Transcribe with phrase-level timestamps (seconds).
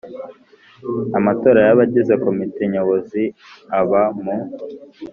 [1.17, 3.23] Amatora y abagize Komite Nyobozi
[3.79, 4.35] aba mu